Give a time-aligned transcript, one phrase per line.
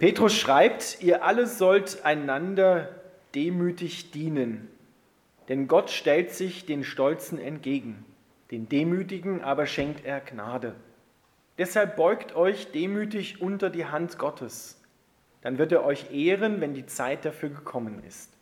[0.00, 2.88] Petrus schreibt, ihr alle sollt einander
[3.34, 4.70] demütig dienen,
[5.50, 8.06] denn Gott stellt sich den Stolzen entgegen,
[8.50, 10.74] den Demütigen aber schenkt er Gnade.
[11.58, 14.80] Deshalb beugt euch demütig unter die Hand Gottes,
[15.42, 18.32] dann wird er euch ehren, wenn die Zeit dafür gekommen ist.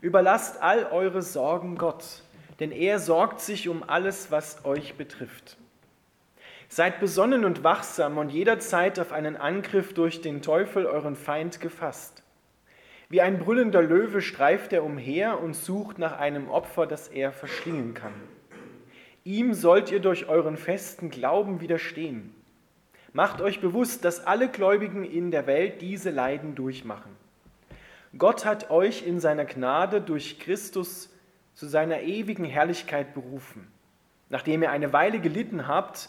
[0.00, 2.24] Überlasst all eure Sorgen Gott,
[2.58, 5.58] denn er sorgt sich um alles, was euch betrifft.
[6.74, 12.22] Seid besonnen und wachsam und jederzeit auf einen Angriff durch den Teufel, euren Feind, gefasst.
[13.10, 17.92] Wie ein brüllender Löwe streift er umher und sucht nach einem Opfer, das er verschlingen
[17.92, 18.14] kann.
[19.22, 22.34] Ihm sollt ihr durch euren festen Glauben widerstehen.
[23.12, 27.14] Macht euch bewusst, dass alle Gläubigen in der Welt diese Leiden durchmachen.
[28.16, 31.14] Gott hat euch in seiner Gnade durch Christus
[31.52, 33.70] zu seiner ewigen Herrlichkeit berufen.
[34.30, 36.08] Nachdem ihr eine Weile gelitten habt,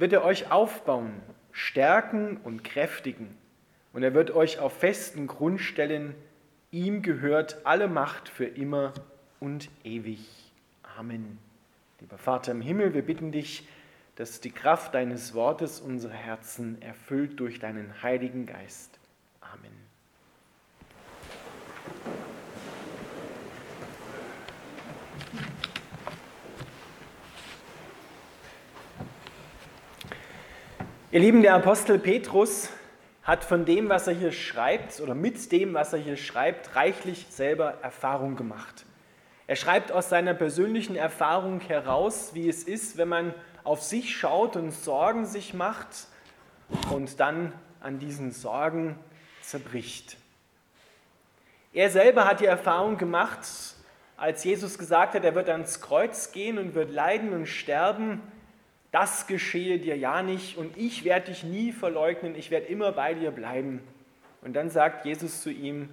[0.00, 1.20] wird er euch aufbauen,
[1.52, 3.36] stärken und kräftigen.
[3.92, 6.14] Und er wird euch auf festen Grund stellen.
[6.70, 8.94] Ihm gehört alle Macht für immer
[9.40, 10.26] und ewig.
[10.96, 11.38] Amen.
[12.00, 13.68] Lieber Vater im Himmel, wir bitten dich,
[14.16, 18.98] dass die Kraft deines Wortes unsere Herzen erfüllt durch deinen Heiligen Geist.
[19.40, 19.89] Amen.
[31.12, 32.68] Ihr Lieben, der Apostel Petrus
[33.24, 37.26] hat von dem, was er hier schreibt, oder mit dem, was er hier schreibt, reichlich
[37.30, 38.86] selber Erfahrung gemacht.
[39.48, 44.54] Er schreibt aus seiner persönlichen Erfahrung heraus, wie es ist, wenn man auf sich schaut
[44.54, 45.88] und Sorgen sich macht
[46.92, 48.96] und dann an diesen Sorgen
[49.42, 50.16] zerbricht.
[51.72, 53.40] Er selber hat die Erfahrung gemacht,
[54.16, 58.22] als Jesus gesagt hat, er wird ans Kreuz gehen und wird leiden und sterben,
[58.90, 63.14] das geschehe dir ja nicht und ich werde dich nie verleugnen, ich werde immer bei
[63.14, 63.80] dir bleiben.
[64.42, 65.88] Und dann sagt Jesus zu ihm,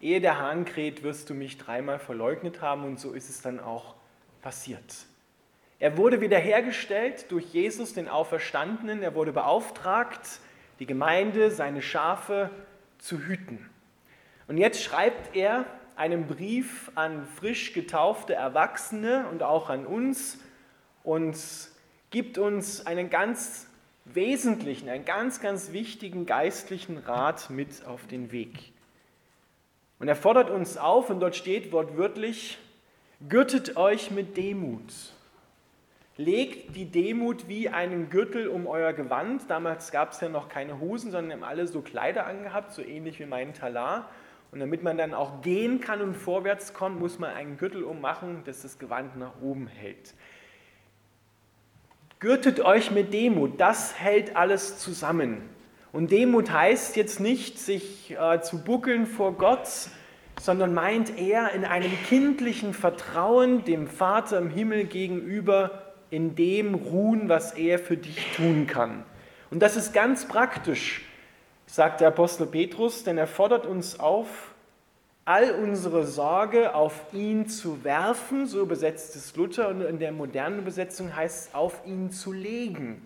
[0.00, 3.60] ehe der Hahn kräht, wirst du mich dreimal verleugnet haben und so ist es dann
[3.60, 3.94] auch
[4.42, 5.06] passiert.
[5.78, 10.40] Er wurde wiederhergestellt durch Jesus, den Auferstandenen, er wurde beauftragt,
[10.78, 12.50] die Gemeinde, seine Schafe
[12.98, 13.68] zu hüten.
[14.48, 15.66] Und jetzt schreibt er
[15.96, 20.38] einen Brief an frisch getaufte Erwachsene und auch an uns
[21.02, 21.36] und
[22.14, 23.66] gibt uns einen ganz
[24.04, 28.70] wesentlichen, einen ganz, ganz wichtigen geistlichen Rat mit auf den Weg.
[29.98, 32.58] Und er fordert uns auf, und dort steht wortwörtlich,
[33.28, 34.92] gürtet euch mit Demut.
[36.16, 39.50] Legt die Demut wie einen Gürtel um euer Gewand.
[39.50, 43.18] Damals gab es ja noch keine Hosen, sondern haben alle so Kleider angehabt, so ähnlich
[43.18, 44.08] wie mein Talar.
[44.52, 48.42] Und damit man dann auch gehen kann und vorwärts kommt, muss man einen Gürtel ummachen,
[48.44, 50.14] das das Gewand nach oben hält.
[52.24, 55.42] Gürtet euch mit Demut, das hält alles zusammen.
[55.92, 59.68] Und Demut heißt jetzt nicht, sich äh, zu buckeln vor Gott,
[60.40, 67.28] sondern meint eher in einem kindlichen Vertrauen dem Vater im Himmel gegenüber, in dem ruhen,
[67.28, 69.04] was er für dich tun kann.
[69.50, 71.02] Und das ist ganz praktisch,
[71.66, 74.53] sagt der Apostel Petrus, denn er fordert uns auf,
[75.24, 80.58] all unsere Sorge auf ihn zu werfen, so übersetzt es Luther, und in der modernen
[80.58, 83.02] Übersetzung heißt es auf ihn zu legen.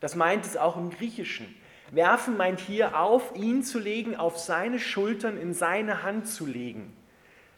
[0.00, 1.54] Das meint es auch im Griechischen.
[1.90, 6.92] Werfen meint hier auf ihn zu legen, auf seine Schultern, in seine Hand zu legen.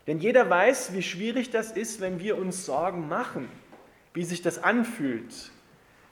[0.06, 3.48] Denn jeder weiß, wie schwierig das ist, wenn wir uns Sorgen machen,
[4.14, 5.52] wie sich das anfühlt.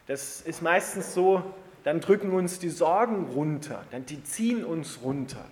[0.07, 1.43] Das ist meistens so,
[1.83, 5.45] dann drücken uns die Sorgen runter, dann die ziehen uns runter.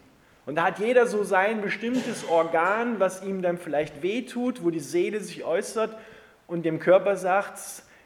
[0.48, 4.80] Und da hat jeder so sein bestimmtes Organ, was ihm dann vielleicht wehtut, wo die
[4.80, 5.94] Seele sich äußert
[6.46, 7.58] und dem Körper sagt,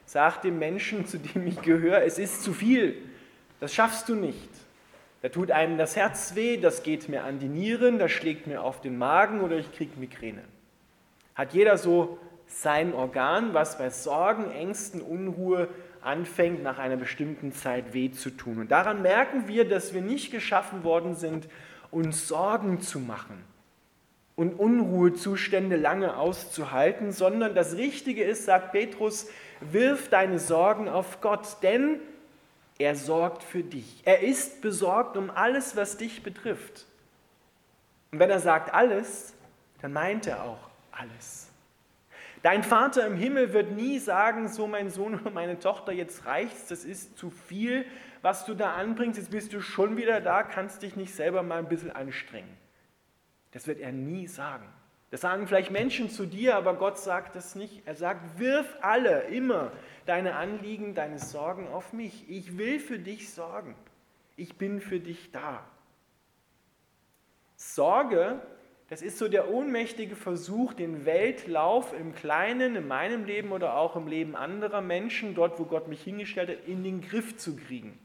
[0.07, 2.97] sagt dem Menschen, zu dem ich gehöre, es ist zu viel,
[3.61, 4.51] das schaffst du nicht.
[5.23, 8.65] Da tut einem das Herz weh, das geht mir an die Nieren, das schlägt mir
[8.65, 10.43] auf den Magen oder ich kriege Migräne.
[11.37, 15.69] Hat jeder so sein Organ, was bei Sorgen, Ängsten, Unruhe
[16.01, 18.59] anfängt, nach einer bestimmten Zeit weh zu tun.
[18.59, 21.47] Und daran merken wir, dass wir nicht geschaffen worden sind,
[21.93, 23.45] uns Sorgen zu machen
[24.35, 29.29] und Unruhezustände lange auszuhalten, sondern das Richtige ist, sagt Petrus,
[29.61, 32.01] wirf deine Sorgen auf Gott, denn
[32.79, 34.03] er sorgt für dich.
[34.05, 36.87] Er ist besorgt um alles, was dich betrifft.
[38.11, 39.35] Und wenn er sagt alles,
[39.81, 41.49] dann meint er auch alles.
[42.43, 46.67] Dein Vater im Himmel wird nie sagen, so mein Sohn oder meine Tochter, jetzt reicht's,
[46.67, 47.85] das ist zu viel,
[48.23, 51.59] was du da anbringst, jetzt bist du schon wieder da, kannst dich nicht selber mal
[51.59, 52.57] ein bisschen anstrengen.
[53.51, 54.69] Das wird er nie sagen.
[55.11, 57.83] Das sagen vielleicht Menschen zu dir, aber Gott sagt das nicht.
[57.85, 59.73] Er sagt, wirf alle, immer
[60.07, 62.31] deine Anliegen, deine Sorgen auf mich.
[62.31, 63.75] Ich will für dich sorgen.
[64.37, 65.67] Ich bin für dich da.
[67.57, 68.41] Sorge,
[68.89, 73.97] das ist so der ohnmächtige Versuch, den Weltlauf im Kleinen, in meinem Leben oder auch
[73.97, 77.99] im Leben anderer Menschen, dort wo Gott mich hingestellt hat, in den Griff zu kriegen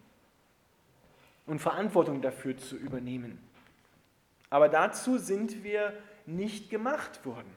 [1.48, 3.40] und Verantwortung dafür zu übernehmen.
[4.50, 5.94] Aber dazu sind wir
[6.26, 7.52] nicht gemacht worden.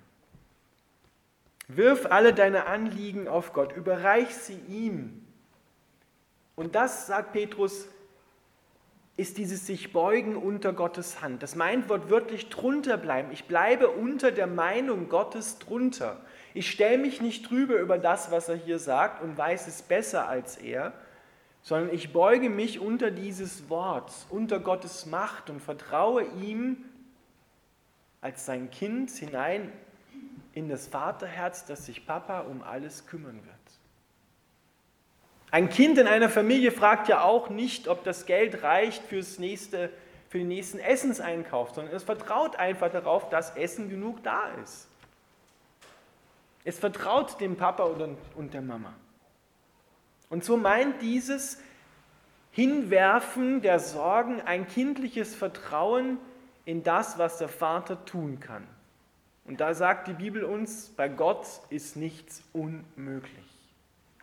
[1.69, 5.25] Wirf alle deine Anliegen auf Gott, überreich sie ihm.
[6.57, 7.87] Und das, sagt Petrus,
[9.17, 11.43] ist dieses sich beugen unter Gottes Hand.
[11.43, 13.31] Das meint wortwörtlich drunter bleiben.
[13.33, 16.21] Ich bleibe unter der Meinung Gottes drunter.
[16.55, 20.27] Ich stelle mich nicht drüber über das, was er hier sagt und weiß es besser
[20.27, 20.93] als er,
[21.63, 26.85] sondern ich beuge mich unter dieses Wort, unter Gottes Macht und vertraue ihm
[28.21, 29.73] als sein Kind hinein
[30.53, 33.57] in das Vaterherz, dass sich Papa um alles kümmern wird.
[35.51, 39.91] Ein Kind in einer Familie fragt ja auch nicht, ob das Geld reicht fürs nächste,
[40.29, 44.87] für den nächsten Essenseinkauf, sondern es vertraut einfach darauf, dass Essen genug da ist.
[46.65, 47.85] Es vertraut dem Papa
[48.37, 48.95] und der Mama.
[50.31, 51.59] Und so meint dieses
[52.53, 56.19] Hinwerfen der Sorgen ein kindliches Vertrauen
[56.65, 58.67] in das, was der Vater tun kann.
[59.45, 63.45] Und da sagt die Bibel uns, bei Gott ist nichts unmöglich.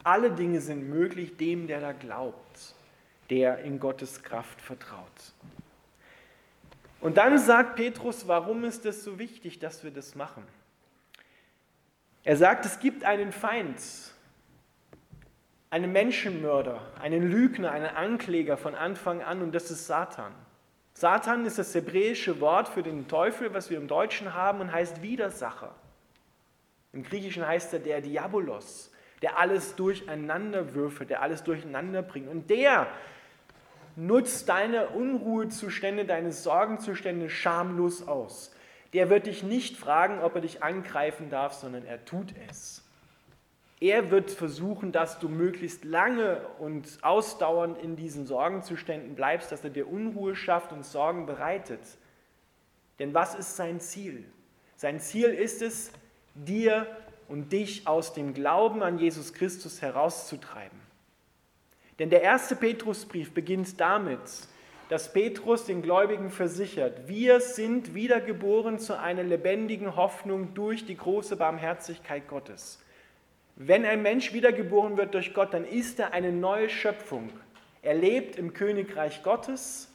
[0.04, 2.74] Alle Dinge sind möglich dem, der da glaubt,
[3.30, 5.33] der in Gottes Kraft vertraut.
[7.01, 10.44] Und dann sagt Petrus, warum ist es so wichtig, dass wir das machen?
[12.24, 13.77] Er sagt, es gibt einen Feind,
[15.69, 20.33] einen Menschenmörder, einen Lügner, einen Ankläger von Anfang an und das ist Satan.
[20.93, 25.01] Satan ist das hebräische Wort für den Teufel, was wir im Deutschen haben und heißt
[25.01, 25.75] Widersacher.
[26.93, 28.91] Im Griechischen heißt er der Diabolos,
[29.21, 32.29] der alles durcheinander würfelt, der alles durcheinander bringt.
[32.29, 32.87] Und der
[33.95, 38.51] nutzt deine Unruhezustände, deine Sorgenzustände schamlos aus.
[38.93, 42.87] Der wird dich nicht fragen, ob er dich angreifen darf, sondern er tut es.
[43.79, 49.69] Er wird versuchen, dass du möglichst lange und ausdauernd in diesen Sorgenzuständen bleibst, dass er
[49.69, 51.81] dir Unruhe schafft und Sorgen bereitet.
[52.97, 54.25] Denn was ist sein Ziel?
[54.75, 55.91] Sein Ziel ist es,
[56.33, 56.88] dir
[57.27, 60.79] und dich aus dem Glauben an Jesus Christus herauszutreiben.
[62.00, 64.19] Denn der erste Petrusbrief beginnt damit,
[64.89, 71.35] dass Petrus den Gläubigen versichert, wir sind wiedergeboren zu einer lebendigen Hoffnung durch die große
[71.35, 72.79] Barmherzigkeit Gottes.
[73.59, 77.31] Wenn ein Mensch wiedergeboren wird durch Gott, dann ist er eine neue Schöpfung.
[77.81, 79.92] Er lebt im Königreich Gottes.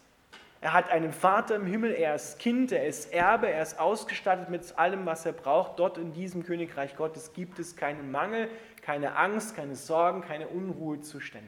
[0.60, 4.48] Er hat einen Vater im Himmel, er ist Kind, er ist Erbe, er ist ausgestattet
[4.48, 5.78] mit allem, was er braucht.
[5.78, 8.48] Dort in diesem Königreich Gottes gibt es keinen Mangel,
[8.80, 11.46] keine Angst, keine Sorgen, keine Unruhezustände.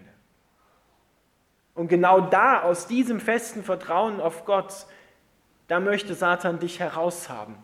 [1.74, 4.86] Und genau da, aus diesem festen Vertrauen auf Gott,
[5.66, 7.56] da möchte Satan dich heraushaben.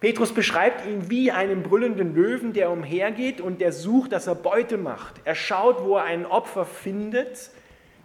[0.00, 4.78] Petrus beschreibt ihn wie einen brüllenden Löwen, der umhergeht und der sucht, dass er Beute
[4.78, 5.20] macht.
[5.24, 7.50] Er schaut, wo er ein Opfer findet,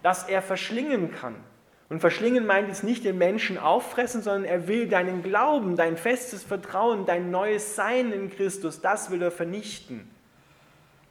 [0.02, 1.34] das er verschlingen kann.
[1.88, 6.42] Und verschlingen meint jetzt nicht den Menschen auffressen, sondern er will deinen Glauben, dein festes
[6.42, 10.10] Vertrauen, dein neues Sein in Christus, das will er vernichten.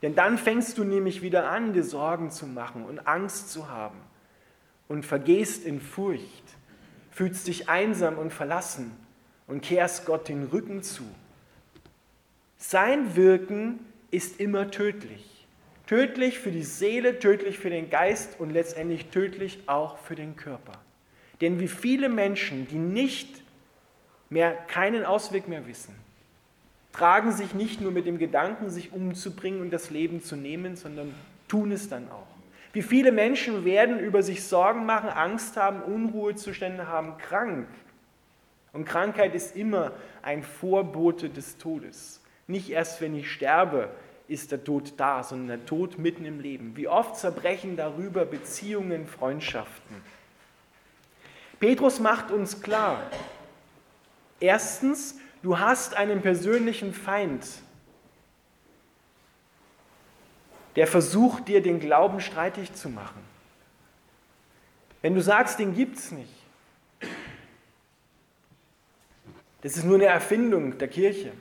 [0.03, 3.97] Denn dann fängst du nämlich wieder an, dir Sorgen zu machen und Angst zu haben
[4.87, 6.43] und vergehst in Furcht,
[7.09, 8.95] fühlst dich einsam und verlassen
[9.47, 11.03] und kehrst Gott den Rücken zu.
[12.57, 13.79] Sein Wirken
[14.11, 15.45] ist immer tödlich.
[15.87, 20.73] Tödlich für die Seele, tödlich für den Geist und letztendlich tödlich auch für den Körper.
[21.41, 23.43] Denn wie viele Menschen, die nicht
[24.29, 25.93] mehr keinen Ausweg mehr wissen,
[26.91, 31.13] tragen sich nicht nur mit dem Gedanken, sich umzubringen und das Leben zu nehmen, sondern
[31.47, 32.27] tun es dann auch.
[32.73, 37.67] Wie viele Menschen werden über sich Sorgen machen, Angst haben, Unruhezustände haben, krank
[38.75, 42.21] und Krankheit ist immer ein Vorbote des Todes.
[42.45, 43.89] Nicht erst, wenn ich sterbe,
[44.27, 46.75] ist der Tod da, sondern der Tod mitten im Leben.
[46.75, 49.95] Wie oft zerbrechen darüber Beziehungen, Freundschaften.
[51.59, 53.09] Petrus macht uns klar,
[54.41, 57.47] erstens, du hast einen persönlichen Feind,
[60.75, 63.23] der versucht, dir den Glauben streitig zu machen.
[65.01, 66.33] Wenn du sagst, den gibt es nicht,
[69.65, 71.31] Das ist nur eine Erfindung der Kirche.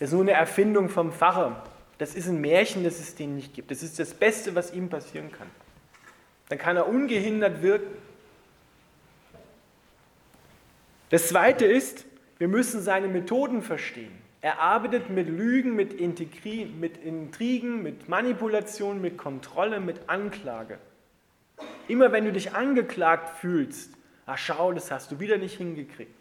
[0.00, 1.62] Das ist nur eine Erfindung vom Pfarrer.
[1.96, 3.70] Das ist ein Märchen, das es den nicht gibt.
[3.70, 5.46] Das ist das Beste, was ihm passieren kann.
[6.48, 7.96] Dann kann er ungehindert wirken.
[11.10, 12.04] Das Zweite ist,
[12.38, 14.10] wir müssen seine Methoden verstehen.
[14.40, 20.80] Er arbeitet mit Lügen, mit, Integri mit Intrigen, mit Manipulation, mit Kontrolle, mit Anklage.
[21.86, 23.92] Immer wenn du dich angeklagt fühlst,
[24.26, 26.15] ach schau, das hast du wieder nicht hingekriegt.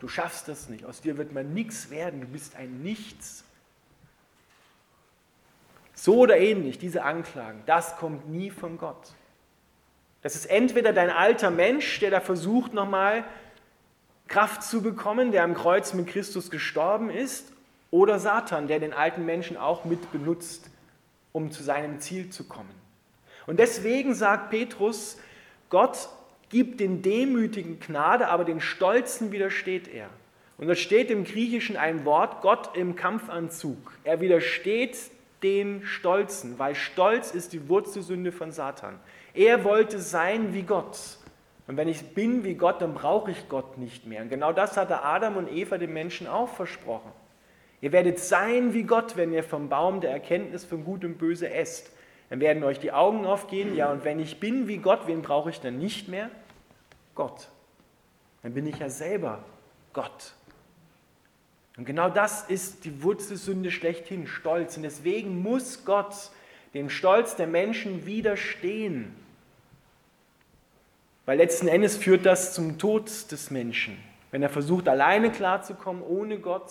[0.00, 3.44] Du schaffst das nicht, aus dir wird mal nichts werden, du bist ein Nichts.
[5.94, 9.12] So oder ähnlich, diese Anklagen, das kommt nie von Gott.
[10.22, 13.24] Das ist entweder dein alter Mensch, der da versucht nochmal
[14.28, 17.52] Kraft zu bekommen, der am Kreuz mit Christus gestorben ist,
[17.90, 20.68] oder Satan, der den alten Menschen auch mit benutzt,
[21.32, 22.70] um zu seinem Ziel zu kommen.
[23.46, 25.16] Und deswegen sagt Petrus,
[25.70, 26.10] Gott
[26.50, 30.08] gibt den Demütigen Gnade, aber den Stolzen widersteht er.
[30.56, 33.92] Und da steht im Griechischen ein Wort, Gott im Kampfanzug.
[34.04, 34.96] Er widersteht
[35.42, 38.98] den Stolzen, weil Stolz ist die Wurzelsünde von Satan.
[39.34, 40.98] Er wollte sein wie Gott.
[41.68, 44.22] Und wenn ich bin wie Gott, dann brauche ich Gott nicht mehr.
[44.22, 47.12] Und genau das hatte Adam und Eva den Menschen auch versprochen.
[47.80, 51.50] Ihr werdet sein wie Gott, wenn ihr vom Baum der Erkenntnis von Gut und Böse
[51.50, 51.92] esst.
[52.30, 53.74] Dann werden euch die Augen aufgehen.
[53.74, 56.30] Ja, und wenn ich bin wie Gott, wen brauche ich dann nicht mehr?
[57.14, 57.48] Gott.
[58.42, 59.42] Dann bin ich ja selber
[59.92, 60.34] Gott.
[61.76, 64.76] Und genau das ist die Wurzelsünde schlechthin, Stolz.
[64.76, 66.14] Und deswegen muss Gott
[66.74, 69.14] dem Stolz der Menschen widerstehen.
[71.24, 73.96] Weil letzten Endes führt das zum Tod des Menschen.
[74.30, 76.70] Wenn er versucht, alleine klarzukommen, ohne Gott,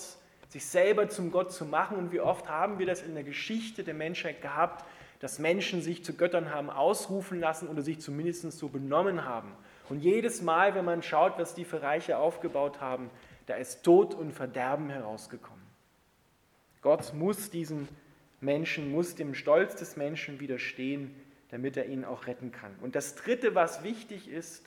[0.50, 1.98] sich selber zum Gott zu machen.
[1.98, 4.86] Und wie oft haben wir das in der Geschichte der Menschheit gehabt,
[5.20, 9.52] dass Menschen sich zu Göttern haben ausrufen lassen oder sich zumindest so benommen haben.
[9.90, 13.10] Und jedes Mal, wenn man schaut, was die für Reiche aufgebaut haben,
[13.46, 15.64] da ist Tod und Verderben herausgekommen.
[16.82, 17.88] Gott muss diesem
[18.42, 21.16] Menschen, muss dem Stolz des Menschen widerstehen,
[21.50, 22.76] damit er ihn auch retten kann.
[22.82, 24.66] Und das Dritte, was wichtig ist,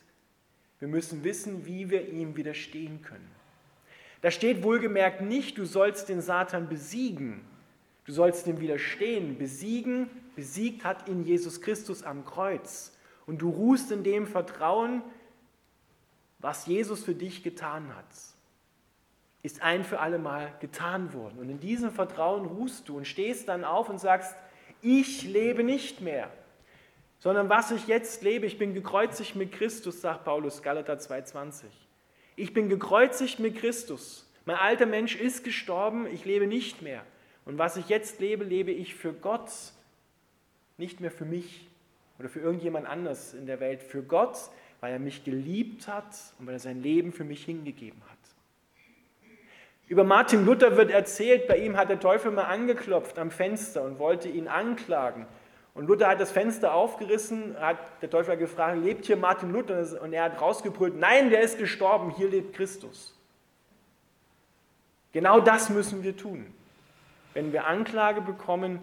[0.78, 3.30] wir müssen wissen, wie wir ihm widerstehen können.
[4.22, 7.42] Da steht wohlgemerkt nicht, du sollst den Satan besiegen,
[8.06, 9.38] du sollst ihm widerstehen.
[9.38, 12.96] Besiegen, besiegt hat ihn Jesus Christus am Kreuz.
[13.26, 15.02] Und du ruhst in dem Vertrauen,
[16.38, 18.06] was Jesus für dich getan hat
[19.42, 21.38] ist ein für alle Mal getan worden.
[21.38, 24.36] Und in diesem Vertrauen ruhst du und stehst dann auf und sagst,
[24.82, 26.30] ich lebe nicht mehr,
[27.18, 31.64] sondern was ich jetzt lebe, ich bin gekreuzigt mit Christus, sagt Paulus, Galater 2,20.
[32.36, 34.26] Ich bin gekreuzigt mit Christus.
[34.46, 37.04] Mein alter Mensch ist gestorben, ich lebe nicht mehr.
[37.44, 39.50] Und was ich jetzt lebe, lebe ich für Gott,
[40.80, 41.68] nicht mehr für mich
[42.18, 43.82] oder für irgendjemand anders in der Welt.
[43.82, 44.36] Für Gott,
[44.80, 48.18] weil er mich geliebt hat und weil er sein Leben für mich hingegeben hat.
[49.86, 53.98] Über Martin Luther wird erzählt, bei ihm hat der Teufel mal angeklopft am Fenster und
[53.98, 55.26] wollte ihn anklagen.
[55.74, 60.00] Und Luther hat das Fenster aufgerissen, hat der Teufel gefragt, lebt hier Martin Luther?
[60.02, 63.16] Und er hat rausgebrüllt, nein, der ist gestorben, hier lebt Christus.
[65.12, 66.46] Genau das müssen wir tun.
[67.34, 68.80] Wenn wir Anklage bekommen,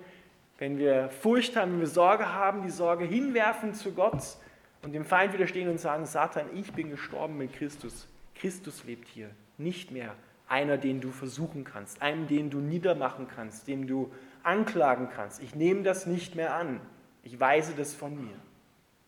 [0.57, 4.37] wenn wir Furcht haben, wenn wir Sorge haben, die Sorge hinwerfen zu Gott
[4.81, 8.07] und dem Feind widerstehen und sagen, Satan, ich bin gestorben mit Christus.
[8.35, 10.13] Christus lebt hier, nicht mehr
[10.47, 14.11] einer, den du versuchen kannst, einem, den du niedermachen kannst, dem du
[14.43, 15.41] anklagen kannst.
[15.41, 16.79] Ich nehme das nicht mehr an.
[17.23, 18.35] Ich weise das von mir.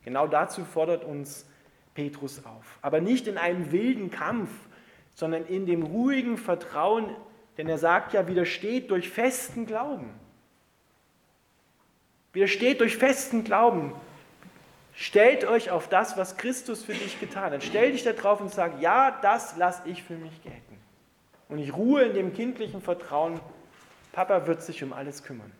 [0.03, 1.47] Genau dazu fordert uns
[1.93, 2.77] Petrus auf.
[2.81, 4.49] Aber nicht in einem wilden Kampf,
[5.13, 7.15] sondern in dem ruhigen Vertrauen,
[7.57, 10.09] denn er sagt ja, widersteht durch festen Glauben.
[12.33, 13.93] Widersteht durch festen Glauben.
[14.93, 17.63] Stellt euch auf das, was Christus für dich getan hat.
[17.63, 20.77] Stell dich da drauf und sag, ja, das lasse ich für mich gelten.
[21.47, 23.39] Und ich ruhe in dem kindlichen Vertrauen,
[24.11, 25.51] Papa wird sich um alles kümmern.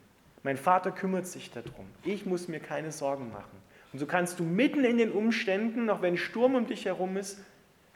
[0.43, 1.85] Mein Vater kümmert sich darum.
[2.03, 3.57] Ich muss mir keine Sorgen machen.
[3.91, 7.39] Und so kannst du mitten in den Umständen, auch wenn Sturm um dich herum ist,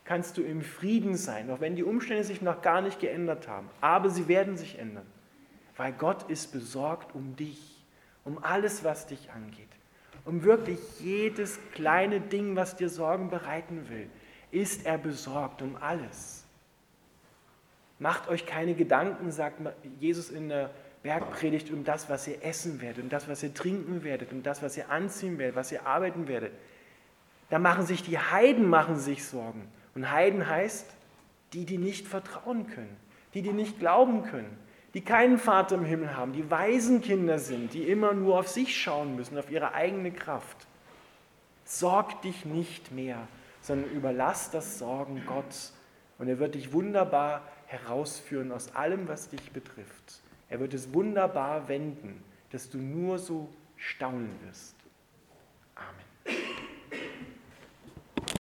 [0.06, 3.70] kannst du im Frieden sein, auch wenn die Umstände sich noch gar nicht geändert haben.
[3.80, 5.06] Aber sie werden sich ändern,
[5.78, 7.83] weil Gott ist besorgt um dich,
[8.26, 9.68] um alles, was dich angeht.
[10.26, 14.10] Um wirklich jedes kleine Ding, was dir Sorgen bereiten will,
[14.52, 16.46] ist er besorgt um alles.
[18.00, 19.60] Macht euch keine Gedanken, sagt
[20.00, 20.70] Jesus in der
[21.04, 24.64] Bergpredigt, um das, was ihr essen werdet, um das, was ihr trinken werdet, um das,
[24.64, 26.54] was ihr anziehen werdet, was ihr arbeiten werdet.
[27.50, 29.68] Da machen sich die Heiden machen sich Sorgen.
[29.96, 30.90] Und Heiden heißt,
[31.52, 32.96] die, die nicht vertrauen können,
[33.34, 34.58] die, die nicht glauben können,
[34.94, 39.16] die keinen Vater im Himmel haben, die Waisenkinder sind, die immer nur auf sich schauen
[39.16, 40.68] müssen, auf ihre eigene Kraft.
[41.66, 43.28] Sorg dich nicht mehr,
[43.62, 45.72] sondern überlass das Sorgen Gott.
[46.20, 50.22] Und er wird dich wunderbar herausführen aus allem, was dich betrifft.
[50.50, 54.76] Er wird es wunderbar wenden, dass du nur so staunen wirst.